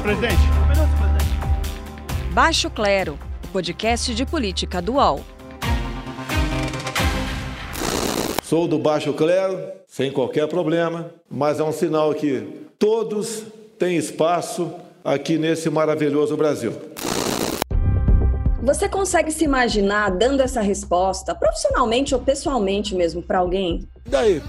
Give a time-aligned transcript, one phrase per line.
[0.00, 0.34] presidente.
[0.34, 2.32] Um minuto, presidente.
[2.32, 5.20] Baixo Clero, o podcast de política dual.
[8.42, 13.44] Sou do Baixo Clero, sem qualquer problema, mas é um sinal que todos
[13.78, 14.72] têm espaço
[15.04, 16.72] aqui nesse maravilhoso Brasil.
[18.62, 23.88] Você consegue se imaginar dando essa resposta, profissionalmente ou pessoalmente mesmo, para alguém?
[24.04, 24.42] E daí?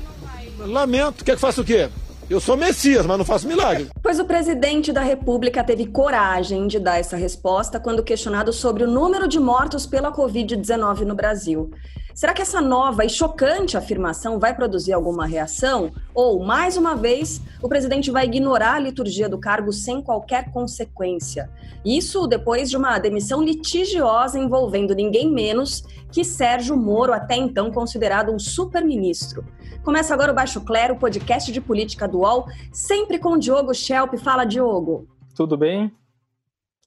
[0.60, 1.90] Lamento, quer que faça o quê?
[2.32, 3.90] Eu sou Messias, mas não faço milagre.
[4.02, 8.88] Pois o presidente da República teve coragem de dar essa resposta quando questionado sobre o
[8.88, 11.70] número de mortos pela Covid-19 no Brasil.
[12.14, 15.92] Será que essa nova e chocante afirmação vai produzir alguma reação?
[16.14, 21.50] Ou, mais uma vez, o presidente vai ignorar a liturgia do cargo sem qualquer consequência?
[21.86, 28.32] Isso depois de uma demissão litigiosa envolvendo ninguém menos que Sérgio Moro, até então considerado
[28.32, 29.46] um super-ministro.
[29.84, 34.16] Começa agora o Baixo Clero, podcast de política dual, sempre com Diogo Schelp.
[34.18, 35.08] Fala, Diogo.
[35.34, 35.92] Tudo bem?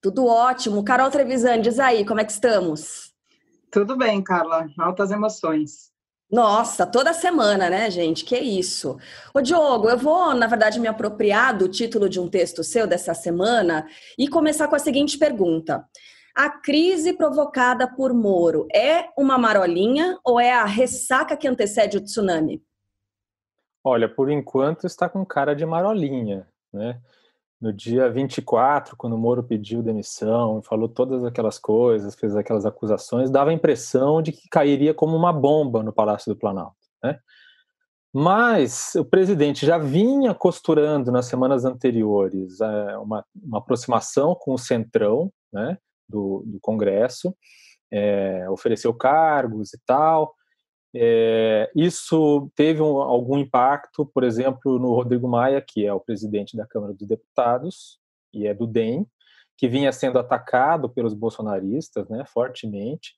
[0.01, 0.85] Tudo ótimo.
[0.85, 3.04] Carol Trevisan, diz aí, como é que estamos?
[3.75, 4.69] Tudo bem, Carla.
[4.79, 5.91] Altas emoções.
[6.31, 8.25] Nossa, toda semana, né, gente?
[8.25, 8.97] Que isso.
[9.35, 13.15] Ô, Diogo, eu vou, na verdade, me apropriar do título de um texto seu dessa
[13.15, 13.85] semana
[14.17, 15.85] e começar com a seguinte pergunta.
[16.37, 22.01] A crise provocada por Moro é uma marolinha ou é a ressaca que antecede o
[22.01, 22.63] tsunami?
[23.83, 27.01] Olha, por enquanto está com cara de marolinha, né?
[27.65, 33.31] No dia 24, quando o Moro pediu demissão, falou todas aquelas coisas, fez aquelas acusações,
[33.31, 37.19] dava a impressão de que cairia como uma bomba no Palácio do Planalto, né?
[38.13, 44.59] Mas o presidente já vinha costurando nas semanas anteriores é, uma, uma aproximação com o
[44.59, 47.35] centrão né, do, do Congresso,
[47.91, 50.35] é, ofereceu cargos e tal,
[50.95, 56.57] é, isso teve um, algum impacto, por exemplo, no Rodrigo Maia, que é o presidente
[56.57, 57.99] da Câmara dos Deputados
[58.33, 59.07] e é do DEM,
[59.57, 63.17] que vinha sendo atacado pelos bolsonaristas, né, fortemente,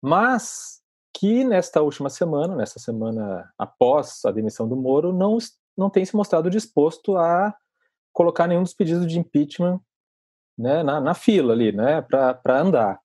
[0.00, 0.80] mas
[1.14, 5.36] que nesta última semana, nessa semana após a demissão do Moro, não,
[5.76, 7.54] não tem se mostrado disposto a
[8.12, 9.80] colocar nenhum dos pedidos de impeachment
[10.56, 12.98] né, na, na fila ali, né, para andar.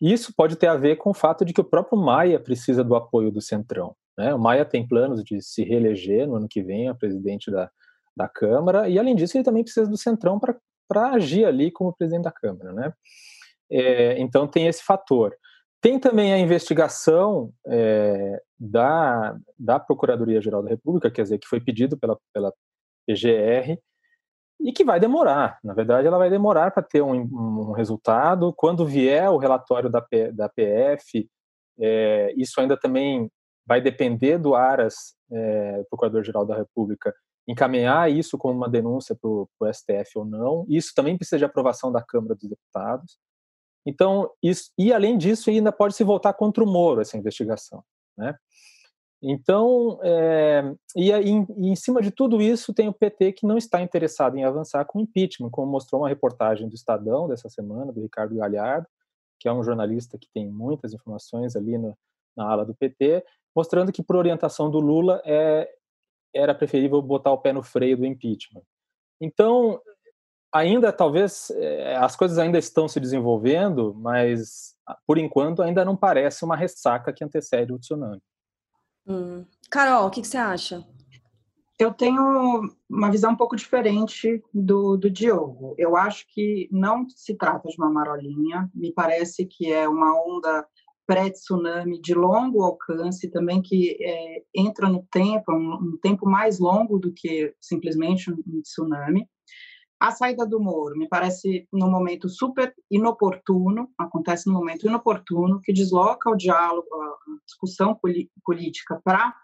[0.00, 2.94] Isso pode ter a ver com o fato de que o próprio Maia precisa do
[2.94, 3.94] apoio do Centrão.
[4.16, 4.34] Né?
[4.34, 7.70] O Maia tem planos de se reeleger no ano que vem a presidente da,
[8.16, 12.24] da Câmara, e além disso, ele também precisa do Centrão para agir ali como presidente
[12.24, 12.72] da Câmara.
[12.72, 12.92] Né?
[13.70, 15.34] É, então, tem esse fator.
[15.80, 21.98] Tem também a investigação é, da, da Procuradoria-Geral da República, quer dizer, que foi pedido
[21.98, 22.52] pela, pela
[23.06, 23.78] PGR,
[24.60, 25.58] e que vai demorar.
[25.62, 28.52] Na verdade, ela vai demorar para ter um, um, resultado.
[28.52, 31.28] Quando vier o relatório da, P, da PF,
[31.78, 33.30] é, isso ainda também
[33.66, 37.14] vai depender do Aras, é, Procurador-Geral da República,
[37.48, 40.64] encaminhar isso como uma denúncia para o STF ou não.
[40.68, 43.18] Isso também precisa de aprovação da Câmara dos Deputados.
[43.86, 47.84] Então, isso, e além disso, ainda pode se voltar contra o Moro essa investigação,
[48.18, 48.34] né?
[49.22, 53.56] Então, é, e, em, e, em cima de tudo isso, tem o PT que não
[53.56, 58.02] está interessado em avançar com impeachment, como mostrou uma reportagem do Estadão dessa semana, do
[58.02, 58.86] Ricardo Galhardo,
[59.40, 61.96] que é um jornalista que tem muitas informações ali no,
[62.36, 65.68] na ala do PT, mostrando que, por orientação do Lula, é,
[66.34, 68.62] era preferível botar o pé no freio do impeachment.
[69.20, 69.80] Então,
[70.52, 76.44] ainda talvez é, as coisas ainda estão se desenvolvendo, mas por enquanto ainda não parece
[76.44, 78.20] uma ressaca que antecede o tsunami.
[79.06, 79.44] Hum.
[79.70, 80.86] Carol, o que, que, você acha?
[81.78, 85.74] Eu tenho uma visão um pouco diferente do, do Diogo.
[85.76, 90.66] Eu acho que não se trata de uma marolinha, me parece que é uma onda
[91.06, 96.98] pré-tsunami de longo alcance, também que é, entra no tempo, um, um tempo mais longo
[96.98, 99.28] do que simplesmente um tsunami.
[99.98, 105.72] A saída do Moro me parece num momento super inoportuno, acontece num momento inoportuno, que
[105.72, 107.16] desloca o diálogo, a
[107.46, 107.98] discussão
[108.44, 109.34] política para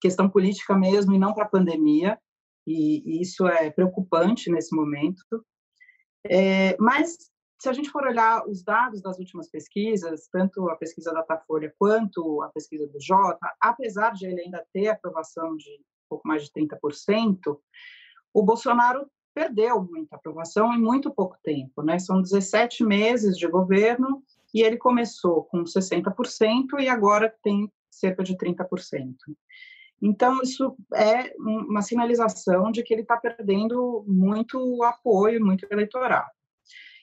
[0.00, 2.18] questão política mesmo e não para a pandemia,
[2.66, 5.24] e, isso é preocupante nesse momento.
[6.28, 7.16] É, mas,
[7.60, 11.72] se a gente for olhar os dados das últimas pesquisas, tanto a pesquisa da Datafolha
[11.78, 16.44] quanto a pesquisa do Jota, apesar de ele ainda ter aprovação de um pouco mais
[16.44, 17.58] de 30%,
[18.34, 21.98] o Bolsonaro perdeu muita aprovação em muito pouco tempo, né?
[21.98, 24.22] São 17 meses de governo
[24.54, 29.14] e ele começou com 60% e agora tem cerca de 30%.
[30.00, 36.30] Então, isso é uma sinalização de que ele está perdendo muito apoio, muito eleitorado.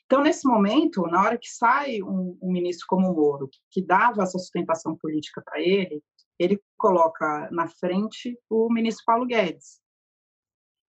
[0.07, 3.85] Então, nesse momento, na hora que sai um, um ministro como o Moro, que, que
[3.85, 6.01] dava essa sustentação política para ele,
[6.39, 9.79] ele coloca na frente o ministro Paulo Guedes.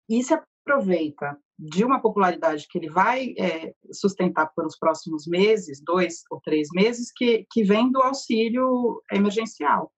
[0.09, 0.35] E se
[0.69, 6.69] aproveita de uma popularidade que ele vai é, sustentar pelos próximos meses, dois ou três
[6.73, 9.93] meses, que, que vem do auxílio emergencial.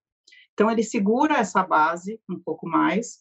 [0.54, 3.18] Então, ele segura essa base um pouco mais,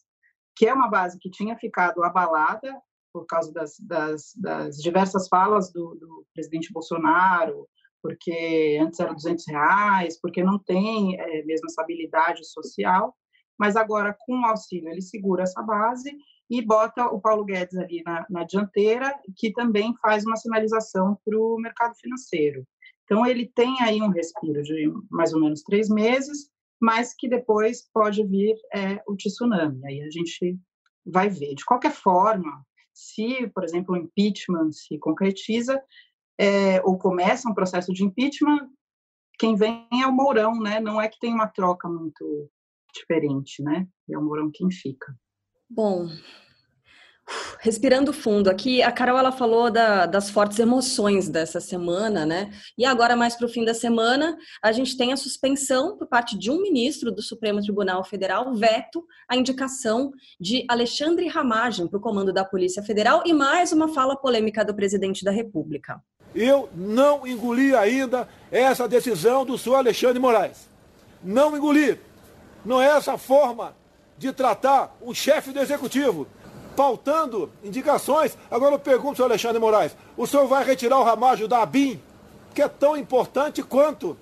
[0.56, 2.74] que é uma base que tinha ficado abalada
[3.12, 7.68] por causa das, das, das diversas falas do, do, presidente Bolsonaro,
[8.02, 13.16] porque antes era 200 reais, porque não tem é, mesmo essa habilidade social,
[13.58, 16.16] mas agora com o auxílio ele segura essa base
[16.50, 21.38] e bota o Paulo Guedes ali na, na dianteira, que também faz uma sinalização para
[21.38, 22.66] o mercado financeiro.
[23.04, 26.50] Então ele tem aí um respiro de mais ou menos três meses,
[26.82, 29.80] mas que depois pode vir é, o tsunami.
[29.86, 30.58] Aí a gente
[31.06, 31.56] vai ver.
[31.56, 35.82] De qualquer forma, se, por exemplo, o impeachment se concretiza
[36.40, 38.70] é, ou começa um processo de impeachment,
[39.38, 40.80] quem vem é o Mourão, né?
[40.80, 42.50] Não é que tem uma troca muito
[42.94, 43.88] diferente, né?
[44.10, 45.16] É o Mourão quem fica.
[45.70, 46.10] Bom,
[47.60, 52.50] respirando fundo aqui, a Carol ela falou da, das fortes emoções dessa semana, né?
[52.78, 56.38] E agora mais para o fim da semana, a gente tem a suspensão por parte
[56.38, 62.02] de um ministro do Supremo Tribunal Federal veto a indicação de Alexandre Ramagem para o
[62.02, 66.02] comando da Polícia Federal e mais uma fala polêmica do presidente da República.
[66.34, 70.68] Eu não engoli ainda essa decisão do senhor Alexandre Moraes.
[71.24, 72.00] Não engoli.
[72.66, 73.76] Não é essa forma
[74.20, 76.28] de tratar o chefe do executivo
[76.76, 78.38] pautando indicações.
[78.52, 82.00] Agora eu pergunto, senhor Alexandre Moraes, o senhor vai retirar o ramágio da ABIN,
[82.54, 84.16] que é tão importante quanto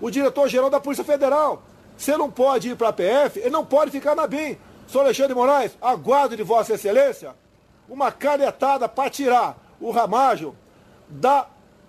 [0.00, 1.62] o diretor-geral da Polícia Federal?
[1.96, 4.58] Se não pode ir para a PF, ele não pode ficar na BIM.
[4.86, 7.34] Senhor Alexandre Moraes, aguardo de Vossa Excelência
[7.88, 10.56] uma canetada para tirar o ramágio
[11.08, 11.46] da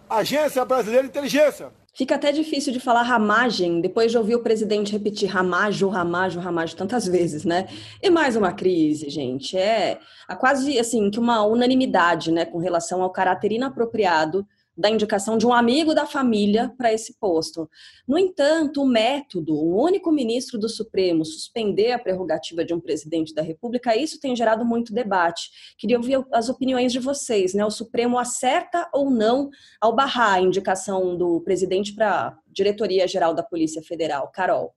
[0.09, 1.71] Agência Brasileira de Inteligência.
[1.97, 6.75] Fica até difícil de falar ramagem, depois de ouvir o presidente repetir ramajo, ramajo, ramajo
[6.75, 7.67] tantas vezes, né?
[7.99, 9.57] E mais uma crise, gente.
[9.57, 9.97] É
[10.37, 14.45] quase assim que uma unanimidade, né, com relação ao caráter inapropriado
[14.77, 17.67] da indicação de um amigo da família para esse posto.
[18.07, 23.33] No entanto, o método, o único ministro do Supremo suspender a prerrogativa de um presidente
[23.33, 25.49] da República, isso tem gerado muito debate.
[25.77, 27.65] Queria ouvir as opiniões de vocês, né?
[27.65, 29.49] O Supremo acerta ou não
[29.81, 34.29] ao barrar a indicação do presidente para a diretoria geral da Polícia Federal?
[34.31, 34.75] Carol.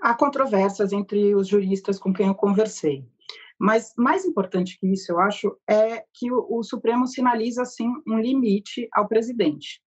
[0.00, 3.04] Há controvérsias entre os juristas com quem eu conversei.
[3.58, 8.18] Mas mais importante que isso, eu acho, é que o, o Supremo sinaliza assim um
[8.18, 9.80] limite ao presidente.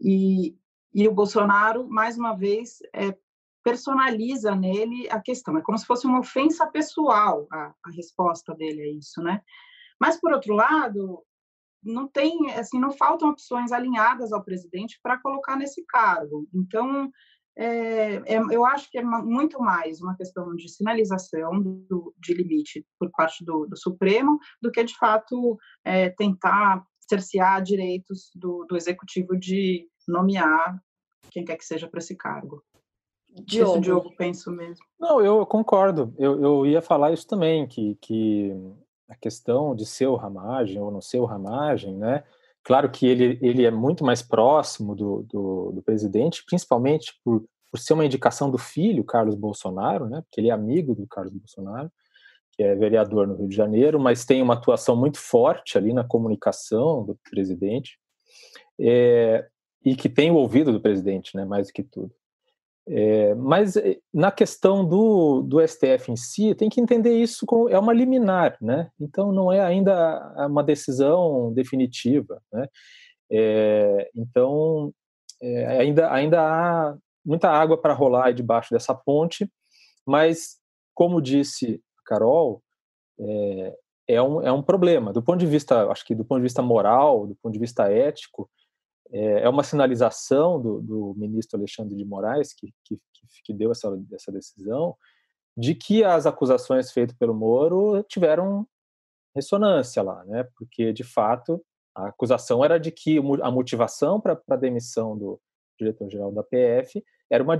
[0.00, 0.56] E,
[0.92, 3.16] e o Bolsonaro, mais uma vez, é,
[3.62, 5.56] personaliza nele a questão.
[5.56, 9.40] É como se fosse uma ofensa pessoal a, a resposta dele a isso, né?
[10.00, 11.24] Mas por outro lado,
[11.82, 16.48] não tem, assim, não faltam opções alinhadas ao presidente para colocar nesse cargo.
[16.52, 17.10] Então,
[17.56, 22.86] é, é, eu acho que é muito mais uma questão de sinalização do, de limite
[22.98, 28.76] por parte do, do, Supremo do que, de fato, é, tentar cercear direitos do, do,
[28.76, 30.80] Executivo de nomear
[31.30, 32.62] quem quer que seja para esse cargo.
[33.44, 33.72] Diogo.
[33.72, 34.84] Isso, Diogo, penso mesmo.
[34.98, 36.14] Não, eu concordo.
[36.18, 38.52] Eu, eu ia falar isso também, que, que
[39.08, 42.24] a questão de ser o ramagem ou não ser o ramagem, né?
[42.64, 47.78] Claro que ele, ele é muito mais próximo do, do, do presidente, principalmente por, por
[47.78, 51.90] ser uma indicação do filho, Carlos Bolsonaro, né, porque ele é amigo do Carlos Bolsonaro,
[52.52, 56.04] que é vereador no Rio de Janeiro, mas tem uma atuação muito forte ali na
[56.04, 57.98] comunicação do presidente,
[58.78, 59.48] é,
[59.84, 62.14] e que tem o ouvido do presidente, né, mais do que tudo.
[62.88, 67.68] É, mas eh, na questão do, do STF em si, tem que entender isso como
[67.68, 68.90] é uma liminar, né?
[69.00, 72.66] Então não é ainda uma decisão definitiva, né?
[73.30, 74.92] É, então
[75.40, 79.50] é, ainda, ainda há muita água para rolar debaixo dessa ponte,
[80.06, 80.58] mas
[80.94, 82.62] como disse a Carol,
[83.18, 83.76] é,
[84.08, 86.62] é, um, é um problema do ponto de vista, acho que do ponto de vista
[86.62, 88.50] moral, do ponto de vista ético,
[89.12, 92.98] é, é uma sinalização do, do, ministro Alexandre de Moraes, que, que,
[93.44, 94.96] que deu essa, essa decisão,
[95.56, 98.66] de que as acusações feitas pelo Moro tiveram
[99.34, 100.48] ressonância lá, né?
[100.56, 101.62] Porque, de fato,
[101.94, 105.40] a acusação era de que a motivação para a demissão do
[105.78, 107.56] diretor-geral da PF era uma,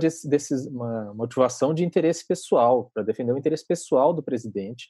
[0.69, 4.89] uma motivação de interesse pessoal, para defender o interesse pessoal do presidente,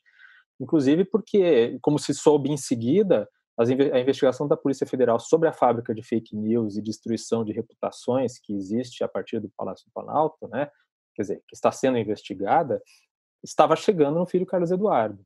[0.60, 5.94] inclusive porque, como se soube em seguida, a investigação da Polícia Federal sobre a fábrica
[5.94, 10.48] de fake news e destruição de reputações que existe a partir do Palácio do Planalto,
[10.48, 10.70] né,
[11.16, 12.82] quer dizer, que está sendo investigada,
[13.44, 15.20] estava chegando no filho Carlos Eduardo,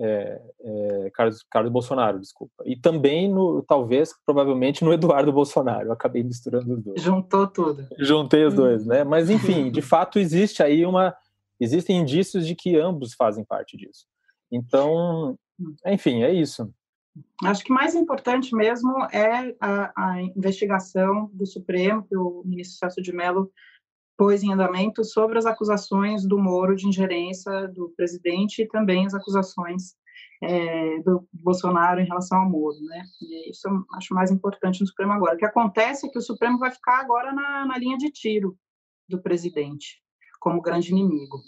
[0.00, 5.92] é, é, Carlos, Carlos Bolsonaro, desculpa, e também no, talvez, provavelmente no Eduardo Bolsonaro, eu
[5.92, 7.02] acabei misturando os dois.
[7.02, 7.86] Juntou tudo.
[7.98, 11.14] Juntei os dois, né, mas enfim, de fato existe aí uma,
[11.58, 14.06] existem indícios de que ambos fazem parte disso.
[14.50, 15.36] Então,
[15.86, 16.72] Enfim, é isso.
[17.44, 23.02] Acho que mais importante mesmo é a, a investigação do Supremo, que o ministro Celso
[23.02, 23.50] de Mello
[24.16, 29.14] pôs em andamento sobre as acusações do Moro de ingerência do presidente e também as
[29.14, 29.94] acusações
[30.42, 33.02] é, do Bolsonaro em relação ao Moro, né?
[33.20, 35.34] E isso eu acho mais importante no Supremo agora.
[35.34, 38.56] O que acontece é que o Supremo vai ficar agora na, na linha de tiro
[39.08, 40.02] do presidente
[40.40, 41.38] como grande inimigo.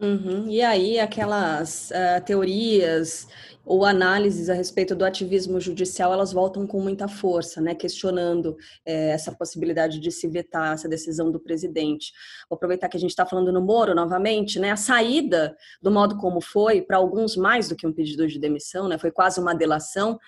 [0.00, 0.48] Uhum.
[0.48, 3.28] E aí, aquelas uh, teorias
[3.64, 7.74] ou análises a respeito do ativismo judicial, elas voltam com muita força, né?
[7.74, 12.12] questionando eh, essa possibilidade de se vetar essa decisão do presidente.
[12.48, 14.70] Vou aproveitar que a gente está falando no Moro novamente, né?
[14.70, 18.86] a saída do modo como foi, para alguns mais do que um pedido de demissão,
[18.86, 18.98] né?
[18.98, 20.18] foi quase uma delação,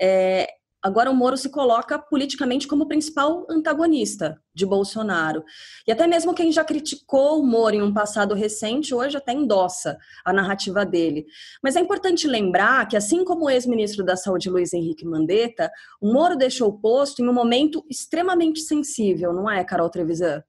[0.00, 0.48] é,
[0.80, 5.42] Agora o Moro se coloca politicamente como principal antagonista de Bolsonaro.
[5.86, 9.98] E até mesmo quem já criticou o Moro em um passado recente, hoje até endossa
[10.24, 11.26] a narrativa dele.
[11.62, 15.68] Mas é importante lembrar que, assim como o ex-ministro da Saúde Luiz Henrique Mandetta,
[16.00, 20.44] o Moro deixou o posto em um momento extremamente sensível, não é, Carol Trevisan?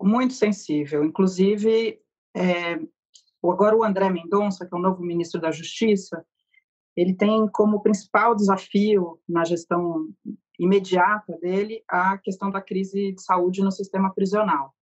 [0.00, 1.04] Muito sensível.
[1.04, 2.00] Inclusive,
[2.36, 2.80] é,
[3.44, 6.24] agora o André Mendonça, que é o novo ministro da Justiça,
[6.98, 10.08] ele tem como principal desafio na gestão
[10.58, 14.74] imediata dele a questão da crise de saúde no sistema prisional.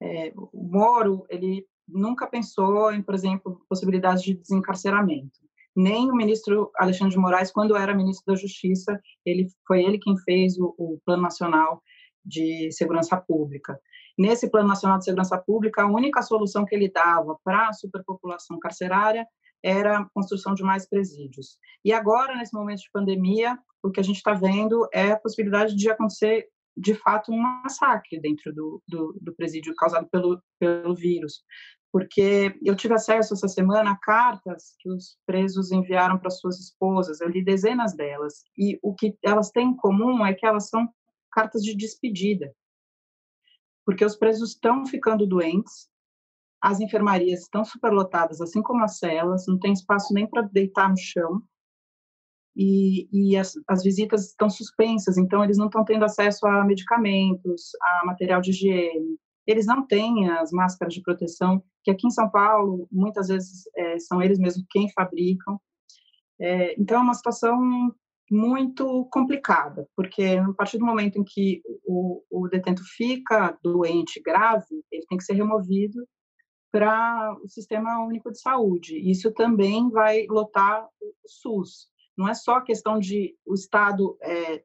[0.00, 5.40] É, o Moro, ele nunca pensou em, por exemplo, possibilidades de desencarceramento.
[5.74, 10.16] Nem o ministro Alexandre de Moraes, quando era ministro da Justiça, ele foi ele quem
[10.18, 11.82] fez o, o Plano Nacional
[12.24, 13.76] de Segurança Pública.
[14.16, 18.60] Nesse Plano Nacional de Segurança Pública, a única solução que ele dava para a superpopulação
[18.60, 19.26] carcerária
[19.62, 21.58] era a construção de mais presídios.
[21.84, 25.74] E agora, nesse momento de pandemia, o que a gente está vendo é a possibilidade
[25.74, 31.42] de acontecer, de fato, um massacre dentro do, do, do presídio causado pelo, pelo vírus.
[31.92, 37.20] Porque eu tive acesso essa semana a cartas que os presos enviaram para suas esposas,
[37.20, 40.88] eu li dezenas delas, e o que elas têm em comum é que elas são
[41.30, 42.54] cartas de despedida.
[43.84, 45.91] Porque os presos estão ficando doentes,
[46.62, 50.96] as enfermarias estão superlotadas, assim como as celas, não tem espaço nem para deitar no
[50.96, 51.42] chão.
[52.54, 57.70] E, e as, as, visitas estão suspensas, então eles não estão tendo acesso a medicamentos,
[57.82, 59.18] a material de higiene.
[59.46, 63.98] Eles não têm as máscaras de proteção, que aqui em São Paulo, muitas vezes, é,
[63.98, 65.58] são eles mesmos quem fabricam.
[66.38, 67.58] É, então, é uma situação
[68.30, 74.84] muito complicada, porque a partir do momento em que o, o detento fica doente, grave,
[74.92, 76.06] ele tem que ser removido
[76.72, 78.98] para o Sistema Único de Saúde.
[78.98, 81.88] Isso também vai lotar o SUS.
[82.16, 84.64] Não é só questão de o Estado é,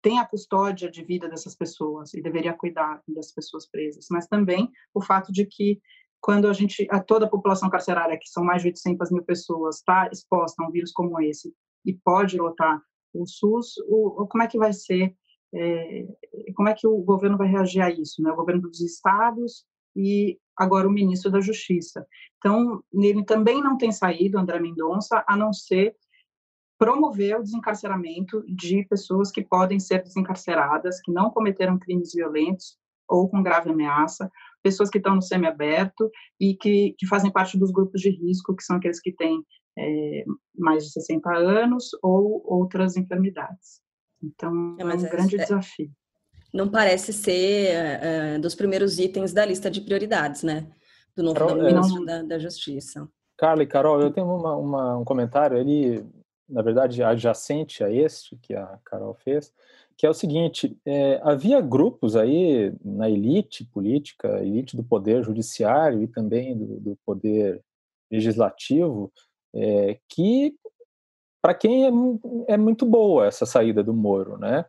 [0.00, 4.70] tem a custódia de vida dessas pessoas e deveria cuidar das pessoas presas, mas também
[4.94, 5.80] o fato de que
[6.20, 9.78] quando a gente, a toda a população carcerária, que são mais de 800 mil pessoas,
[9.78, 11.52] está exposta a um vírus como esse
[11.84, 12.80] e pode lotar
[13.12, 15.14] o SUS, o, como é que vai ser,
[15.52, 16.06] é,
[16.54, 18.22] como é que o governo vai reagir a isso?
[18.22, 18.30] Né?
[18.30, 19.64] O governo dos estados
[19.96, 22.06] e agora o ministro da Justiça.
[22.38, 25.94] Então, ele também não tem saído, André Mendonça, a não ser
[26.78, 32.76] promover o desencarceramento de pessoas que podem ser desencarceradas, que não cometeram crimes violentos
[33.08, 34.30] ou com grave ameaça,
[34.62, 38.64] pessoas que estão no semiaberto e que, que fazem parte dos grupos de risco, que
[38.64, 39.44] são aqueles que têm
[39.78, 40.24] é,
[40.56, 43.80] mais de 60 anos ou outras enfermidades.
[44.22, 45.92] Então, é, é um grande é, desafio
[46.52, 50.66] não parece ser uh, dos primeiros itens da lista de prioridades, né?
[51.16, 53.08] Do novo Carol, ministro é, da, da, Justiça.
[53.36, 56.04] Carla e Carol, eu tenho uma, uma, um comentário, ele,
[56.48, 59.52] na verdade, adjacente a este que a Carol fez,
[59.96, 66.02] que é o seguinte: é, havia grupos aí na elite política, elite do poder judiciário
[66.02, 67.62] e também do, do poder
[68.10, 69.12] legislativo,
[69.54, 70.54] é, que
[71.42, 71.90] para quem é,
[72.54, 74.64] é, muito boa essa saída do Moro, né?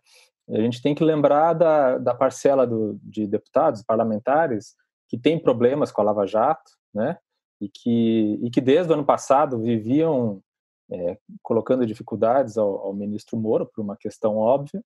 [0.49, 4.75] A gente tem que lembrar da, da parcela do, de deputados, parlamentares,
[5.07, 7.17] que tem problemas com a Lava Jato, né?
[7.61, 10.41] E que, e que desde o ano passado viviam
[10.91, 14.83] é, colocando dificuldades ao, ao, ministro Moro, por uma questão óbvia.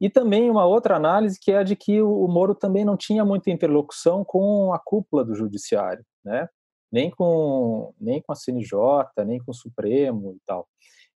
[0.00, 3.24] E também uma outra análise que é a de que o, Moro também não tinha
[3.24, 6.48] muita interlocução com a cúpula do judiciário, né?
[6.90, 8.78] Nem com, nem com a CNJ,
[9.26, 10.68] nem com o Supremo e tal.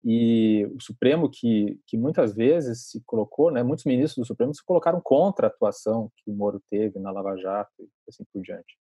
[0.07, 4.63] E o Supremo, que, que muitas vezes se colocou, né, muitos ministros do Supremo se
[4.63, 8.77] colocaram contra a atuação que o Moro teve na Lava Jato e assim por diante.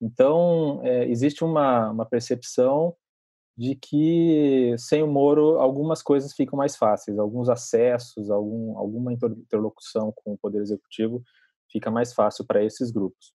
[0.00, 2.94] Então, é, existe uma, uma percepção
[3.56, 10.12] de que sem o Moro algumas coisas ficam mais fáceis, alguns acessos, algum, alguma interlocução
[10.14, 11.22] com o Poder Executivo
[11.70, 13.34] fica mais fácil para esses grupos.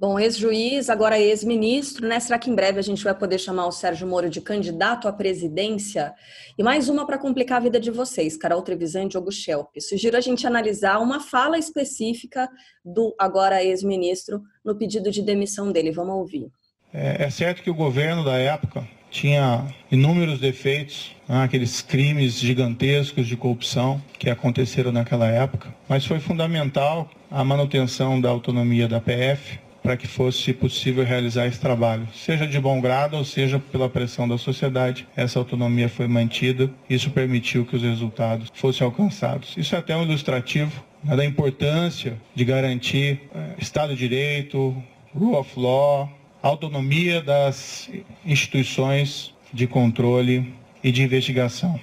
[0.00, 2.20] Bom, ex-juiz, agora ex-ministro, né?
[2.20, 5.12] Será que em breve a gente vai poder chamar o Sérgio Moro de candidato à
[5.12, 6.14] presidência?
[6.56, 9.70] E mais uma para complicar a vida de vocês, Carol Trevisan e Diogo Schelp.
[9.80, 12.48] Sugiro a gente analisar uma fala específica
[12.84, 15.90] do agora ex-ministro no pedido de demissão dele.
[15.90, 16.46] Vamos ouvir.
[16.94, 23.26] É, é certo que o governo da época tinha inúmeros defeitos, né, aqueles crimes gigantescos
[23.26, 29.66] de corrupção que aconteceram naquela época, mas foi fundamental a manutenção da autonomia da PF
[29.88, 32.06] para que fosse possível realizar esse trabalho.
[32.12, 36.70] Seja de bom grado ou seja pela pressão da sociedade, essa autonomia foi mantida.
[36.90, 39.56] Isso permitiu que os resultados fossem alcançados.
[39.56, 44.76] Isso é até um ilustrativo né, da importância de garantir é, Estado de Direito,
[45.14, 46.06] rule of law,
[46.42, 47.88] autonomia das
[48.26, 50.52] instituições de controle
[50.84, 51.80] e de investigação.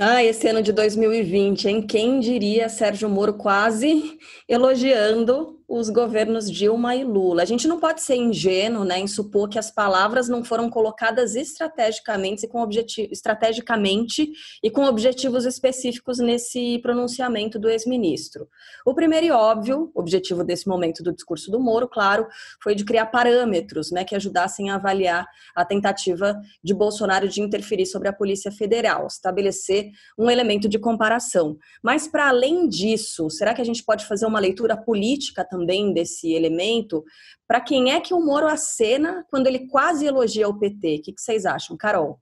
[0.00, 1.82] Ah, esse ano de 2020, hein?
[1.82, 7.42] Quem diria Sérgio Moro quase elogiando os governos Dilma e Lula.
[7.42, 11.34] A gente não pode ser ingênuo né, em supor que as palavras não foram colocadas
[11.34, 12.68] estrategicamente e com,
[13.10, 14.30] estrategicamente
[14.62, 18.46] e com objetivos específicos nesse pronunciamento do ex-ministro.
[18.84, 22.26] O primeiro e óbvio objetivo desse momento do discurso do Moro, claro,
[22.62, 25.26] foi de criar parâmetros né, que ajudassem a avaliar
[25.56, 31.56] a tentativa de Bolsonaro de interferir sobre a Polícia Federal, estabelecer um elemento de comparação.
[31.82, 35.61] Mas, para além disso, será que a gente pode fazer uma leitura política também?
[35.62, 37.04] Também desse elemento.
[37.46, 40.96] Para quem é que o Moro acena quando ele quase elogia o PT?
[40.96, 42.20] O que, vocês acham, Carol?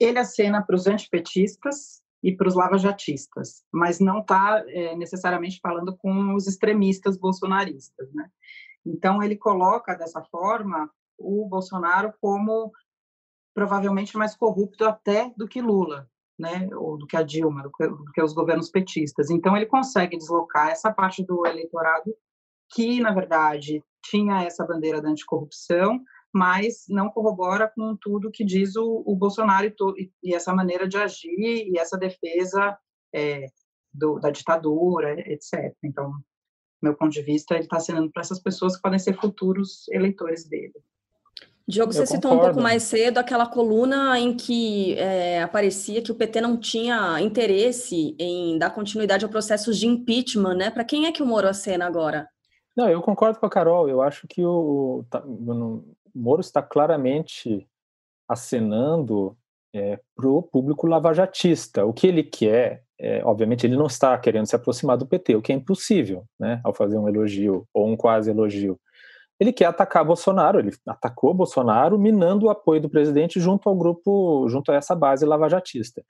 [0.00, 5.94] Ele acena para os antipetistas e para os lavajatistas, mas não está é, necessariamente falando
[5.96, 8.28] com os extremistas bolsonaristas, né?
[8.84, 12.72] Então ele coloca dessa forma o Bolsonaro como
[13.54, 17.86] provavelmente mais corrupto até do que Lula, né, ou do que a Dilma, do que,
[17.86, 19.30] do que os governos petistas.
[19.30, 22.14] Então, ele consegue deslocar essa parte do eleitorado
[22.70, 26.00] que, na verdade, tinha essa bandeira da anticorrupção,
[26.32, 30.52] mas não corrobora com tudo que diz o, o Bolsonaro e, to, e, e, essa
[30.52, 32.76] maneira de agir e essa defesa
[33.14, 33.46] é,
[33.92, 35.72] do, da ditadura, etc.
[35.84, 36.12] Então,
[36.82, 40.48] meu ponto de vista, ele está assinando para essas pessoas que podem ser futuros eleitores
[40.48, 40.74] dele.
[41.66, 46.14] Diogo, você citou um pouco mais cedo aquela coluna em que é, aparecia que o
[46.14, 50.70] PT não tinha interesse em dar continuidade a processos de impeachment, né?
[50.70, 52.28] Para quem é que o Moro acena agora?
[52.76, 53.88] Não, eu concordo com a Carol.
[53.88, 55.82] Eu acho que o, tá, o
[56.14, 57.66] Moro está claramente
[58.28, 59.34] acenando
[59.74, 61.86] é, para o público lavajatista.
[61.86, 65.42] O que ele quer, é, obviamente, ele não está querendo se aproximar do PT, o
[65.42, 66.60] que é impossível, né?
[66.62, 68.78] Ao fazer um elogio ou um quase elogio
[69.38, 74.48] ele quer atacar Bolsonaro, ele atacou Bolsonaro, minando o apoio do presidente junto ao grupo,
[74.48, 76.04] junto a essa base lavajatista.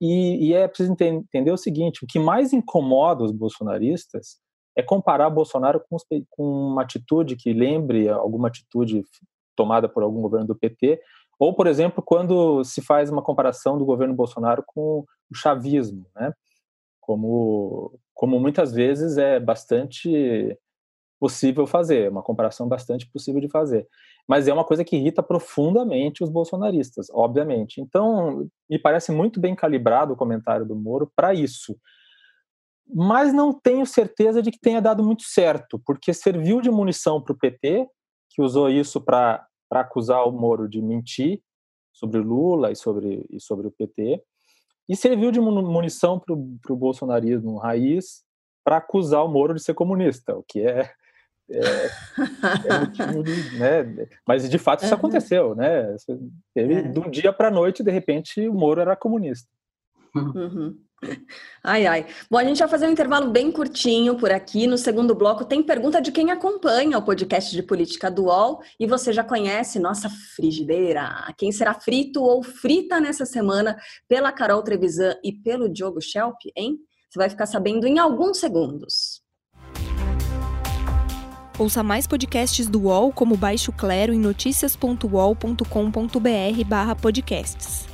[0.00, 4.38] E, e, é preciso entender o seguinte: o que mais incomoda os bolsonaristas
[4.76, 5.96] é comparar Bolsonaro com,
[6.28, 9.04] com uma atitude que lembre alguma atitude
[9.56, 11.00] tomada por algum governo do PT,
[11.38, 16.32] ou, por exemplo, quando se faz uma comparação do governo Bolsonaro com o chavismo, né?
[17.00, 20.56] Como, como muitas vezes é bastante
[21.20, 23.86] possível fazer, uma comparação bastante possível de fazer.
[24.26, 27.78] Mas é uma coisa que irrita profundamente os bolsonaristas, obviamente.
[27.78, 31.76] Então, me parece muito bem calibrado o comentário do Moro para isso.
[32.92, 37.34] Mas não tenho certeza de que tenha dado muito certo, porque serviu de munição para
[37.34, 37.86] o PT,
[38.30, 41.42] que usou isso para acusar o Moro de mentir
[41.92, 44.22] sobre Lula e sobre, e sobre o PT,
[44.88, 48.24] e serviu de munição para o bolsonarismo raiz
[48.64, 50.90] para acusar o Moro de ser comunista, o que é
[51.50, 51.90] é,
[52.66, 54.06] é né?
[54.26, 54.98] Mas de fato isso uhum.
[54.98, 55.94] aconteceu, né?
[56.54, 56.82] Teve é.
[56.82, 59.48] de um dia para a noite, de repente, o Moro era comunista.
[60.14, 60.76] Uhum.
[61.64, 62.06] Ai, ai.
[62.30, 64.66] Bom, a gente vai fazer um intervalo bem curtinho por aqui.
[64.66, 68.86] No segundo bloco tem pergunta de quem acompanha o podcast de política do UOL e
[68.86, 71.32] você já conhece nossa frigideira.
[71.38, 76.78] Quem será frito ou frita nessa semana pela Carol Trevisan e pelo Diogo Schelp, hein?
[77.08, 79.19] Você vai ficar sabendo em alguns segundos.
[81.60, 87.84] Ouça mais podcasts do UOL como Baixo Clero em noticias.uol.com.br barra podcasts.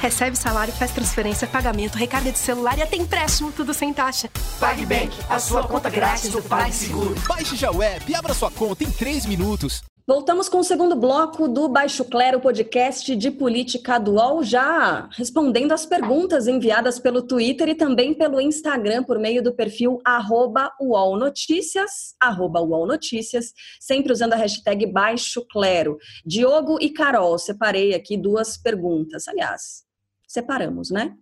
[0.00, 4.28] Recebe salário, faz transferência, pagamento, recarga de celular e até empréstimo, tudo sem taxa.
[4.58, 7.14] PagBank, a sua conta grátis do PagSeguro.
[7.28, 9.84] Baixe já o app e abra sua conta em 3 minutos.
[10.08, 15.84] Voltamos com o segundo bloco do Baixo Clero podcast de política dual, já respondendo as
[15.84, 22.58] perguntas enviadas pelo Twitter e também pelo Instagram por meio do perfil arroba Notícias, arroba
[22.86, 25.98] Notícias, sempre usando a hashtag Baixo Clero.
[26.24, 29.84] Diogo e Carol, separei aqui duas perguntas, aliás,
[30.26, 31.14] separamos, né?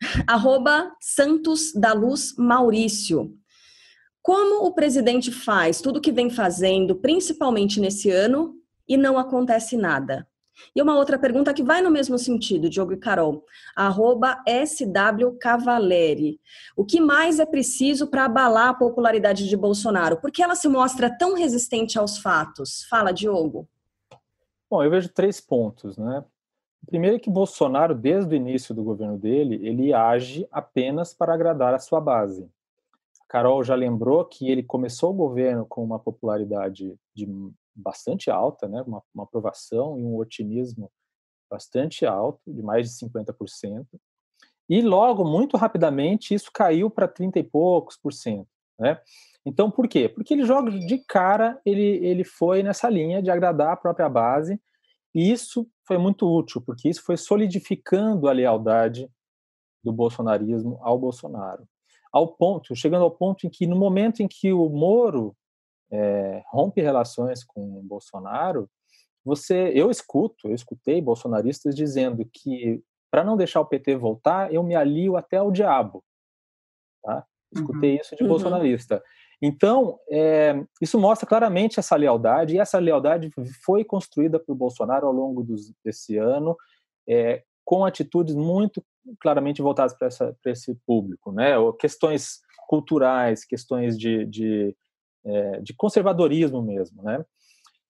[0.26, 3.36] arroba Santos da Luz Maurício.
[4.22, 8.54] Como o presidente faz tudo o que vem fazendo, principalmente nesse ano,
[8.88, 10.28] e não acontece nada?
[10.76, 13.44] E uma outra pergunta que vai no mesmo sentido, Diogo e Carol.
[13.74, 16.38] Arroba SW Cavaleri.
[16.76, 20.20] O que mais é preciso para abalar a popularidade de Bolsonaro?
[20.20, 22.84] Por que ela se mostra tão resistente aos fatos?
[22.88, 23.68] Fala, Diogo.
[24.70, 26.24] Bom, eu vejo três pontos, né?
[26.82, 31.34] O primeiro é que Bolsonaro, desde o início do governo dele, ele age apenas para
[31.34, 32.48] agradar a sua base.
[33.32, 37.26] Carol já lembrou que ele começou o governo com uma popularidade de
[37.74, 40.92] bastante alta, né, uma, uma aprovação e um otimismo
[41.50, 43.86] bastante alto, de mais de 50%.
[44.68, 48.46] E logo, muito rapidamente, isso caiu para 30 e poucos por cento.
[48.78, 49.00] Né?
[49.46, 50.10] Então, por quê?
[50.10, 54.60] Porque ele joga de cara, ele, ele foi nessa linha de agradar a própria base,
[55.14, 59.08] e isso foi muito útil, porque isso foi solidificando a lealdade
[59.82, 61.66] do bolsonarismo ao Bolsonaro
[62.12, 65.34] ao ponto, chegando ao ponto em que no momento em que o Moro
[65.90, 68.68] é, rompe relações com o Bolsonaro,
[69.24, 74.62] você, eu escuto, eu escutei bolsonaristas dizendo que para não deixar o PT voltar, eu
[74.62, 76.02] me alio até ao diabo.
[77.02, 77.26] Tá?
[77.54, 78.00] Escutei uhum.
[78.00, 78.28] isso de uhum.
[78.28, 79.02] bolsonarista.
[79.40, 83.30] Então, é, isso mostra claramente essa lealdade, e essa lealdade
[83.64, 86.56] foi construída por Bolsonaro ao longo dos, desse ano,
[87.08, 88.82] é, com atitudes muito
[89.20, 91.56] claramente voltadas para esse público, né?
[91.58, 94.76] Ou questões culturais, questões de, de,
[95.24, 97.24] é, de conservadorismo mesmo, né?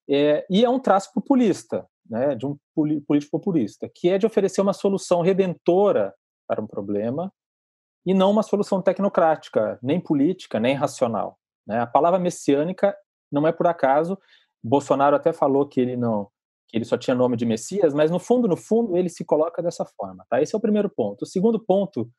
[0.09, 2.35] É, e é um traço populista, né?
[2.35, 6.15] De um político populista, que é de oferecer uma solução redentora
[6.47, 7.33] para um problema
[8.05, 11.39] e não uma solução tecnocrática, nem política, nem racional.
[11.67, 11.81] Né?
[11.81, 12.97] A palavra messiânica
[13.31, 14.19] não é por acaso.
[14.63, 16.29] Bolsonaro até falou que ele não
[16.73, 19.63] que ele só tinha nome de Messias, mas no fundo, no fundo, ele se coloca
[19.63, 20.25] dessa forma.
[20.31, 20.41] Tá?
[20.41, 21.23] Esse é o primeiro ponto.
[21.23, 22.11] O segundo ponto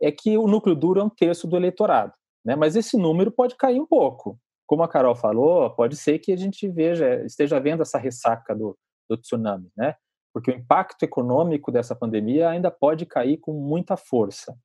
[0.00, 2.56] é que o núcleo duro é um terço do eleitorado, né?
[2.56, 4.38] mas esse número pode cair um pouco.
[4.66, 8.76] Como a Carol falou, pode ser que a gente veja, esteja vendo essa ressaca do,
[9.08, 9.94] do tsunami, né?
[10.32, 14.56] porque o impacto econômico dessa pandemia ainda pode cair com muita força.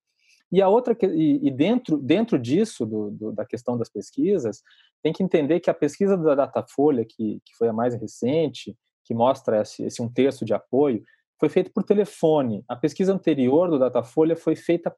[0.50, 4.62] E a outra e, dentro dentro disso do, do, da questão das pesquisas
[5.02, 9.14] tem que entender que a pesquisa da Datafolha que, que foi a mais recente que
[9.14, 11.02] mostra esse, esse um terço de apoio,
[11.38, 12.64] foi feito por telefone.
[12.68, 14.94] A pesquisa anterior do Datafolha foi feita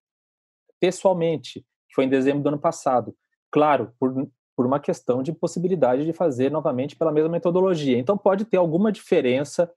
[0.79, 1.65] pessoalmente,
[1.95, 3.17] foi em dezembro do ano passado.
[3.51, 4.13] Claro, por,
[4.57, 7.99] por uma questão de possibilidade de fazer novamente pela mesma metodologia.
[7.99, 9.73] Então, pode ter alguma diferença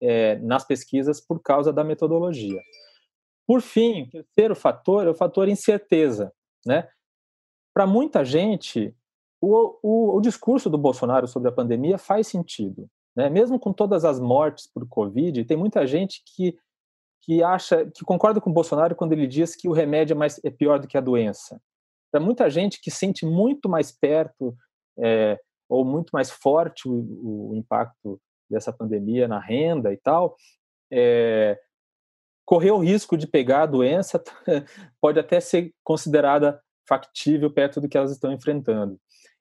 [0.00, 2.60] é, nas pesquisas por causa da metodologia.
[3.46, 6.32] Por fim, o terceiro fator é o fator incerteza.
[6.64, 6.88] Né?
[7.74, 8.94] Para muita gente,
[9.40, 12.88] o, o, o discurso do Bolsonaro sobre a pandemia faz sentido.
[13.16, 13.28] Né?
[13.30, 16.56] Mesmo com todas as mortes por Covid, tem muita gente que,
[17.22, 20.40] que acha, que concorda com o Bolsonaro quando ele diz que o remédio é, mais,
[20.44, 21.60] é pior do que a doença.
[22.10, 24.56] Para muita gente que sente muito mais perto
[24.98, 30.36] é, ou muito mais forte o, o, impacto dessa pandemia na renda e tal,
[30.92, 31.58] é,
[32.44, 34.22] correr o risco de pegar a doença
[35.00, 38.98] pode até ser considerada factível perto do que elas estão enfrentando.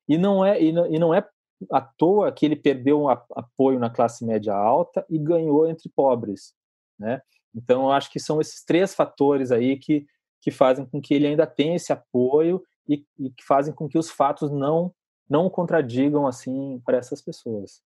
[0.07, 1.25] E não é, e não, e não é
[1.71, 6.53] à toa que ele perdeu um apoio na classe média alta e ganhou entre pobres,
[6.97, 7.21] né?
[7.55, 10.05] Então, eu acho que são esses três fatores aí que,
[10.41, 13.97] que fazem com que ele ainda tenha esse apoio e, e que fazem com que
[13.97, 14.93] os fatos não
[15.29, 17.81] não contradigam assim para essas pessoas.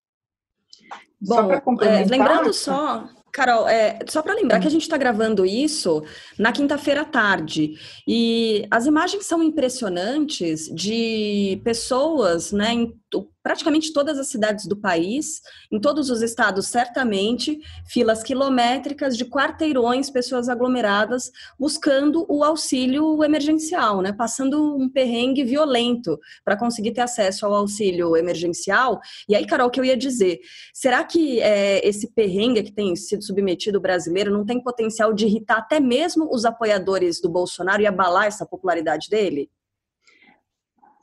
[1.20, 6.04] Bom, é, lembrando só, Carol, é, só para lembrar que a gente está gravando isso
[6.38, 7.74] na quinta-feira à tarde
[8.08, 13.00] e as imagens são impressionantes de pessoas, né, em
[13.42, 15.42] praticamente todas as cidades do país,
[15.72, 24.02] em todos os estados, certamente, filas quilométricas de quarteirões, pessoas aglomeradas buscando o auxílio emergencial,
[24.02, 29.00] né, passando um perrengue violento para conseguir ter acesso ao auxílio emergencial.
[29.30, 30.40] E aí, Carol, o que eu ia dizer?
[30.74, 35.60] Será que é, esse perrengue que tem sido submetido brasileiro não tem potencial de irritar
[35.60, 39.50] até mesmo os apoiadores do Bolsonaro e abalar essa popularidade dele?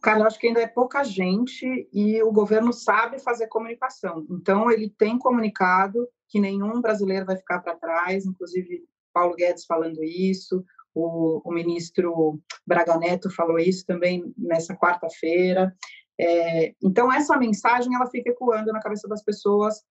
[0.05, 4.27] Cara, acho que ainda é pouca gente e o governo sabe fazer comunicação.
[4.29, 10.05] Então, ele tem comunicado que nenhum brasileiro vai ficar para trás, inclusive Paulo Guedes falando
[10.05, 10.63] isso,
[10.95, 15.75] o, o, ministro Braga Neto falou isso também nessa quarta-feira.
[16.21, 19.83] É, então, essa mensagem ela fica ecoando na cabeça das pessoas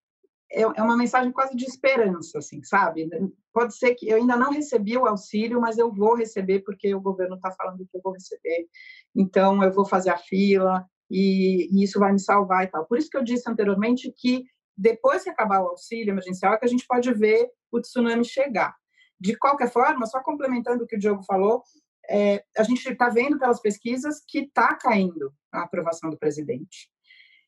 [0.53, 3.09] é, é uma mensagem quase de esperança, assim, sabe?
[3.51, 7.01] Pode ser que eu ainda não recebi o auxílio, mas eu vou receber porque o
[7.01, 8.67] governo está falando que eu vou receber.
[9.15, 12.85] Então, eu vou fazer a fila e, e, isso vai me salvar e tal.
[12.85, 14.43] Por isso que eu disse anteriormente que
[14.75, 18.75] depois que acabar o auxílio emergencial é que a gente pode ver o tsunami chegar.
[19.19, 21.63] De qualquer forma, só complementando o que o Diogo falou,
[22.09, 26.89] é, a gente está vendo pelas pesquisas que está caindo a aprovação do presidente.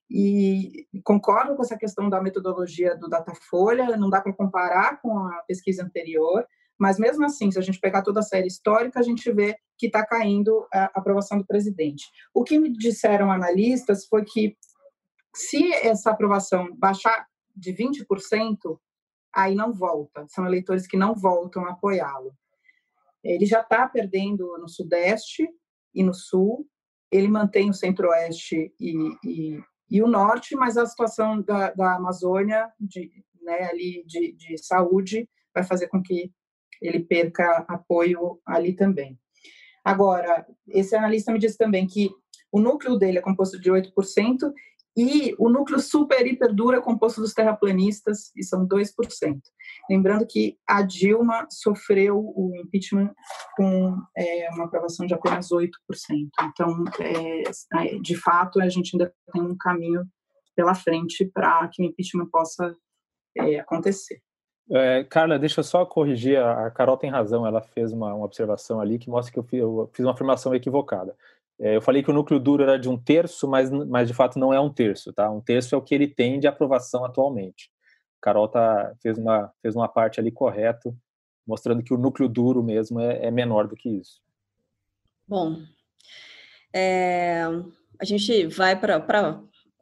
[0.10, 5.43] E concordo com essa questão da metodologia do Datafolha, não dá para comparar com a
[5.47, 6.45] pesquisa anterior,
[6.77, 9.88] mas mesmo assim, se a gente pegar toda a série histórica, a gente vê que
[9.88, 12.05] está caindo a aprovação do presidente.
[12.33, 14.57] O que me disseram analistas foi que
[15.33, 18.79] se essa aprovação baixar de 20%,
[19.33, 20.25] aí não volta.
[20.27, 22.33] São eleitores que não voltam a apoiá-lo.
[23.23, 25.49] Ele já está perdendo no Sudeste
[25.93, 26.67] e no Sul,
[27.11, 32.71] ele mantém o Centro-Oeste e, e, e, o Norte, mas a situação da, da Amazônia,
[32.79, 33.11] de,
[33.41, 36.31] né, ali de, de saúde, vai fazer com que
[36.81, 39.17] ele perca apoio ali também.
[39.83, 42.09] Agora, esse analista me disse também que
[42.51, 43.91] o núcleo dele é composto de 8%
[44.97, 48.88] e o núcleo super hiper duro é composto dos terraplanistas, e são 2%.
[49.89, 53.13] Lembrando que a Dilma sofreu o impeachment
[53.57, 55.69] com é, uma aprovação de apenas 8%.
[56.43, 60.05] Então, é, de fato, a gente ainda tem um caminho
[60.55, 62.73] pela frente para que o impeachment possa
[63.38, 64.21] é, acontecer.
[64.71, 66.39] É, Carla, deixa eu só corrigir.
[66.39, 67.45] A Carol tem razão.
[67.45, 70.54] Ela fez uma, uma observação ali que mostra que eu fiz, eu fiz uma afirmação
[70.56, 71.15] equivocada.
[71.60, 74.38] É, eu falei que o núcleo duro era de um terço, mas, mas de fato
[74.38, 75.30] não é um terço, tá?
[75.32, 77.71] Um terço é o que ele tem de aprovação atualmente.
[78.21, 80.95] Carol tá, fez, uma, fez uma parte ali correto,
[81.47, 84.19] mostrando que o núcleo duro mesmo é, é menor do que isso.
[85.28, 85.62] Bom,
[86.73, 87.43] é,
[87.99, 88.99] a gente vai para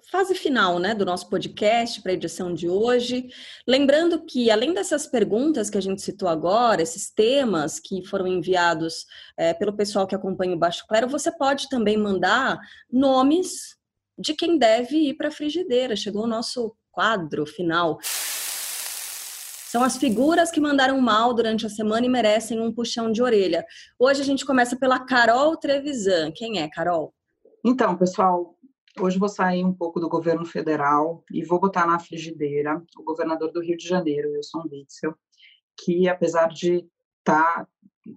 [0.10, 3.30] fase final né, do nosso podcast para a edição de hoje.
[3.68, 9.06] Lembrando que, além dessas perguntas que a gente citou agora, esses temas que foram enviados
[9.38, 12.60] é, pelo pessoal que acompanha o Baixo Clero, você pode também mandar
[12.92, 13.76] nomes
[14.18, 15.96] de quem deve ir para a frigideira.
[15.96, 17.98] Chegou o nosso quadro final.
[19.74, 23.66] São as figuras que mandaram mal durante a semana e merecem um puxão de orelha.
[23.98, 26.32] Hoje a gente começa pela Carol Trevisan.
[26.32, 27.12] Quem é, Carol?
[27.66, 28.56] Então, pessoal,
[28.99, 33.51] Hoje vou sair um pouco do governo federal e vou botar na frigideira o governador
[33.51, 35.15] do Rio de Janeiro, Wilson Witzel,
[35.84, 36.88] que apesar de
[37.23, 37.67] tá,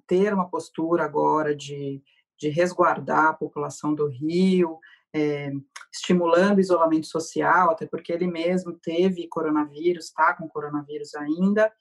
[0.07, 2.03] ter uma postura agora de,
[2.39, 4.79] de resguardar a população do Rio,
[5.15, 5.51] é,
[5.91, 11.73] estimulando o isolamento social, até porque ele mesmo teve coronavírus, está com coronavírus ainda,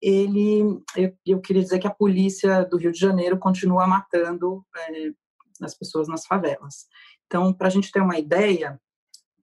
[0.00, 0.62] ele,
[0.96, 5.10] eu, eu, queria dizer que a polícia do Rio de Janeiro continua matando é,
[5.62, 6.86] as pessoas nas favelas.
[7.30, 8.80] Então, para a gente ter uma ideia,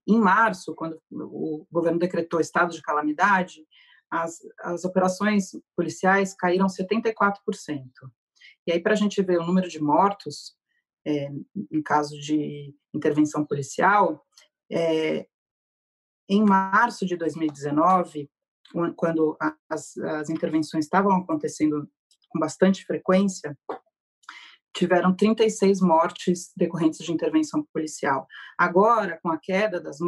[0.06, 3.66] em março, quando o governo decretou estado de calamidade,
[4.10, 7.32] as, as operações policiais caíram 74%.
[8.66, 10.54] E aí, para a gente ver o número de mortos,
[11.06, 11.30] é,
[11.72, 14.22] em caso de intervenção policial,
[14.70, 15.26] é,
[16.28, 18.30] em março de 2019,
[18.96, 19.34] quando
[19.70, 21.88] as, as intervenções estavam acontecendo
[22.28, 23.56] com bastante frequência,
[24.78, 28.28] tiveram 36 mortes decorrentes de intervenção policial.
[28.56, 29.98] Agora, com a queda das,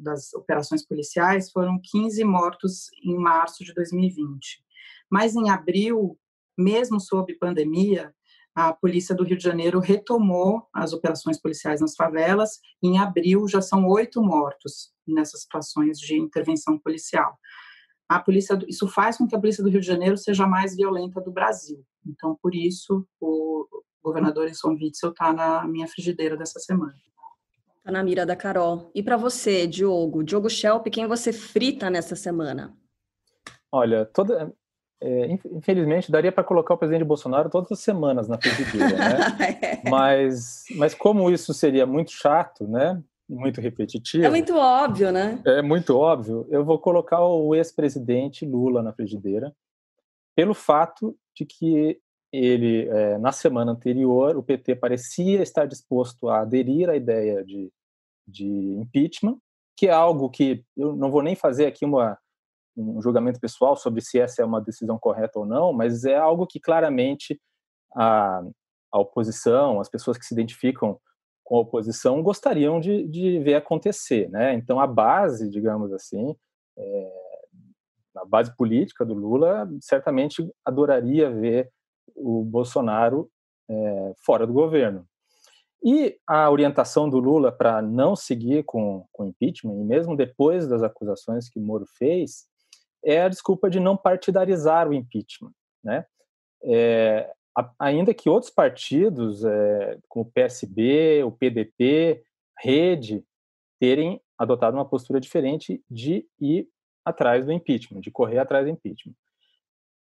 [0.00, 4.62] das operações policiais, foram 15 mortos em março de 2020.
[5.10, 6.18] Mas em abril,
[6.58, 8.14] mesmo sob pandemia,
[8.54, 12.60] a polícia do Rio de Janeiro retomou as operações policiais nas favelas.
[12.82, 17.38] Em abril, já são oito mortos nessas situações de intervenção policial.
[18.06, 21.18] A polícia, isso faz com que a polícia do Rio de Janeiro seja mais violenta
[21.18, 21.82] do Brasil.
[22.06, 23.66] Então, por isso, o,
[24.02, 26.94] governador Wilson Witzel está na minha frigideira dessa semana.
[27.78, 28.90] Está na mira da Carol.
[28.94, 32.76] E para você, Diogo, Diogo Schelp, quem você frita nessa semana?
[33.72, 34.52] Olha, toda,
[35.00, 39.16] é, infelizmente daria para colocar o presidente Bolsonaro todas as semanas na frigideira, né?
[39.84, 39.90] é.
[39.90, 43.02] Mas, mas como isso seria muito chato, né?
[43.28, 44.24] Muito repetitivo.
[44.24, 45.40] É muito óbvio, né?
[45.44, 46.46] É muito óbvio.
[46.50, 49.52] Eu vou colocar o ex-presidente Lula na frigideira,
[50.36, 51.98] pelo fato de que
[52.32, 57.70] ele, é, na semana anterior, o PT parecia estar disposto a aderir à ideia de,
[58.26, 58.46] de
[58.80, 59.38] impeachment,
[59.76, 62.18] que é algo que eu não vou nem fazer aqui uma,
[62.76, 66.46] um julgamento pessoal sobre se essa é uma decisão correta ou não, mas é algo
[66.46, 67.38] que claramente
[67.94, 68.42] a,
[68.90, 70.98] a oposição, as pessoas que se identificam
[71.44, 74.54] com a oposição gostariam de, de ver acontecer, né?
[74.54, 76.34] Então a base, digamos assim,
[76.78, 77.12] é,
[78.16, 81.70] a base política do Lula certamente adoraria ver
[82.14, 83.30] o Bolsonaro
[83.68, 85.06] é, fora do governo.
[85.84, 90.82] E a orientação do Lula para não seguir com o impeachment, e mesmo depois das
[90.82, 92.46] acusações que Moro fez,
[93.04, 95.52] é a desculpa de não partidarizar o impeachment.
[95.82, 96.06] Né?
[96.62, 102.22] É, a, ainda que outros partidos, é, como o PSB, o PDT,
[102.56, 103.24] Rede,
[103.80, 106.68] terem adotado uma postura diferente de ir
[107.04, 109.14] atrás do impeachment, de correr atrás do impeachment.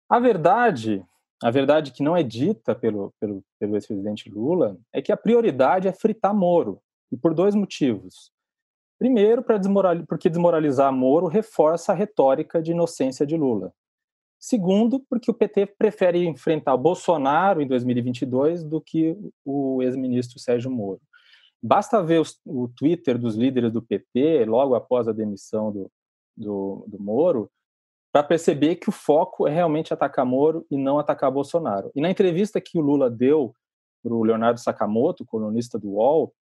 [0.09, 1.05] A verdade
[1.45, 5.87] a verdade que não é dita pelo, pelo, pelo ex-presidente Lula é que a prioridade
[5.87, 6.81] é fritar Moro,
[7.13, 8.33] e por dois motivos.
[8.99, 10.07] Primeiro, para desmoral...
[10.09, 13.75] porque desmoralizar Moro reforça a retórica de inocência de Lula.
[14.41, 21.03] Segundo, porque o PT prefere enfrentar Bolsonaro em 2022 do que o ex-ministro Sérgio Moro.
[21.63, 25.91] Basta ver os, o Twitter dos líderes do PT, logo após a demissão do,
[26.35, 27.51] do, do Moro,
[28.15, 31.91] para perceber que o foco é realmente atacar Moro e não atacar Bolsonaro.
[31.97, 33.53] E na entrevista que o Lula deu
[34.01, 36.33] para o Leonardo Sakamoto, colunista do UOL,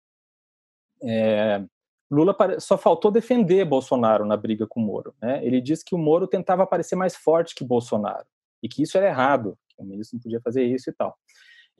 [1.02, 1.64] é,
[2.10, 5.14] Lula só faltou defender Bolsonaro na briga com o Moro.
[5.18, 5.42] Né?
[5.42, 8.26] Ele disse que o Moro tentava parecer mais forte que Bolsonaro
[8.62, 11.16] e que isso era errado, que o ministro não podia fazer isso e tal.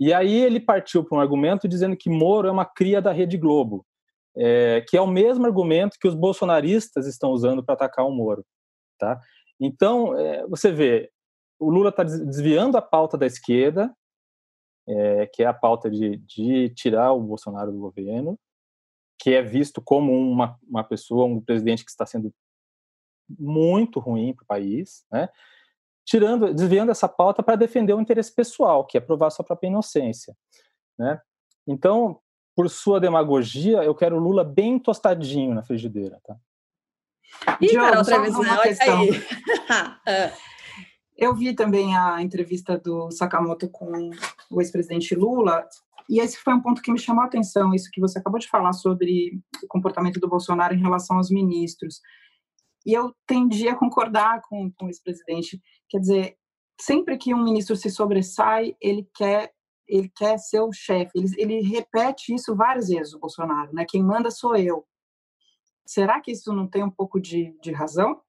[0.00, 3.36] E aí ele partiu para um argumento dizendo que Moro é uma cria da Rede
[3.36, 3.84] Globo,
[4.34, 8.42] é, que é o mesmo argumento que os bolsonaristas estão usando para atacar o Moro.
[8.98, 9.20] Tá?
[9.64, 11.08] Então, é, você vê,
[11.56, 13.94] o Lula está desviando a pauta da esquerda,
[14.88, 18.36] é, que é a pauta de, de, tirar o Bolsonaro do governo,
[19.20, 22.34] que é visto como uma, uma pessoa, um presidente que está sendo
[23.38, 25.28] muito ruim para o país, né?
[26.04, 30.36] tirando, desviando essa pauta para defender o interesse pessoal, que é provar sua própria inocência.
[30.98, 31.20] Né?
[31.68, 32.20] Então,
[32.56, 36.20] por sua demagogia, eu quero Lula bem tostadinho na frigideira.
[36.24, 36.36] Tá?
[37.60, 39.00] Ih, Diogo, Carol Trevisan, olha questão.
[39.00, 39.10] aí.
[40.06, 40.32] Ah.
[41.16, 44.10] Eu vi também a entrevista do Sakamoto com
[44.50, 45.66] o ex-presidente Lula,
[46.08, 48.48] e esse foi um ponto que me chamou a atenção, isso que você acabou de
[48.48, 52.00] falar sobre o comportamento do Bolsonaro em relação aos ministros.
[52.84, 55.60] E eu tendi a concordar com, com o ex-presidente.
[55.88, 56.36] Quer dizer,
[56.80, 59.52] sempre que um ministro se sobressai, ele quer
[59.88, 61.10] ele quer ser o chefe.
[61.14, 63.84] Ele, ele repete isso várias vezes, o Bolsonaro, né?
[63.86, 64.86] Quem manda sou eu.
[65.86, 68.20] Será que isso não tem um pouco de, de razão?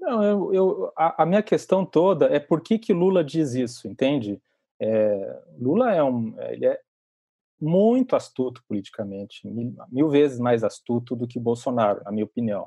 [0.00, 3.86] Não, eu, eu a, a, minha questão toda é por que, que Lula diz isso,
[3.86, 4.40] entende?
[4.80, 6.80] É, Lula é um, ele é
[7.60, 12.66] muito astuto politicamente, mil, mil, vezes mais astuto do que Bolsonaro, na minha opinião,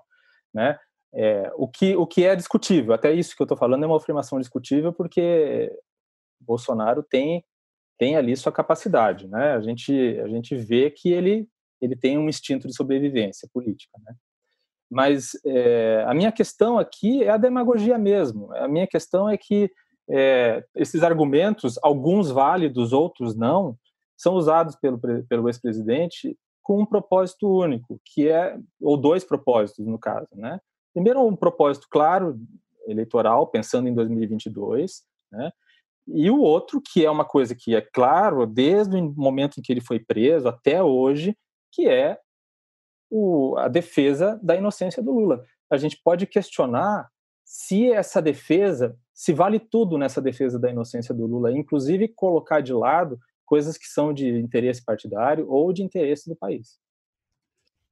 [0.54, 0.80] né?
[1.12, 3.98] É, o que o que é discutível, até isso que eu estou falando é uma
[3.98, 5.72] afirmação discutível porque
[6.40, 7.44] Bolsonaro tem
[7.98, 9.54] tem ali sua capacidade, né?
[9.54, 11.48] A gente a gente vê que ele
[11.84, 14.16] ele tem um instinto de sobrevivência política, né?
[14.90, 18.54] Mas é, a minha questão aqui é a demagogia mesmo.
[18.56, 19.72] A minha questão é que
[20.10, 23.78] é, esses argumentos, alguns válidos, outros não,
[24.16, 30.00] são usados pelo, pelo ex-presidente com um propósito único, que é, ou dois propósitos no
[30.00, 30.60] caso, né?
[30.94, 32.40] Primeiro, um propósito claro,
[32.88, 35.52] eleitoral, pensando em 2022, né?
[36.08, 39.72] E o outro, que é uma coisa que é claro desde o momento em que
[39.72, 41.36] ele foi preso até hoje,
[41.74, 42.20] que é
[43.10, 45.44] o, a defesa da inocência do Lula.
[45.70, 47.10] A gente pode questionar
[47.44, 52.74] se essa defesa, se vale tudo nessa defesa da inocência do Lula, inclusive colocar de
[52.74, 56.80] lado coisas que são de interesse partidário ou de interesse do país.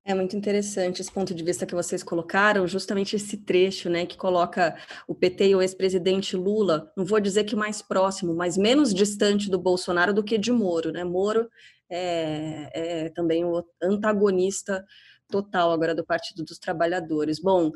[0.03, 4.17] É muito interessante esse ponto de vista que vocês colocaram, justamente esse trecho, né, que
[4.17, 4.75] coloca
[5.07, 9.49] o PT e o ex-presidente Lula, não vou dizer que mais próximo, mas menos distante
[9.49, 11.03] do Bolsonaro do que de Moro, né?
[11.03, 11.47] Moro
[11.91, 14.83] é, é também o antagonista
[15.29, 17.39] total agora do Partido dos Trabalhadores.
[17.39, 17.71] Bom,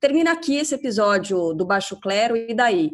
[0.00, 2.92] termina aqui esse episódio do Baixo Clero, e daí?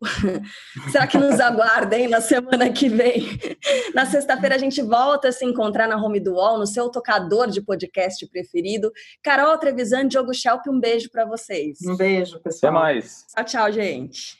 [0.90, 3.38] Será que nos aguardem na semana que vem?
[3.94, 7.50] Na sexta-feira a gente volta a se encontrar na Home do Wall, no seu tocador
[7.50, 8.90] de podcast preferido.
[9.22, 11.78] Carol Trevisan, Diogo Schelp, um beijo para vocês.
[11.86, 12.72] Um beijo, pessoal.
[12.72, 13.26] Até mais.
[13.34, 14.39] Tchau, tchau, gente.